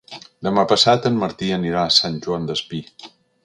[0.45, 2.85] Demà passat en Martí anirà a Sant Joan Despí.